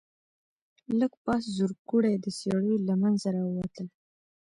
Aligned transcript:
لږ 0.99 1.13
پاس 1.25 1.43
زرکوړي 1.57 2.13
د 2.19 2.25
څېړيو 2.39 2.75
له 2.87 2.93
منځه 3.01 3.27
راووتل. 3.35 3.87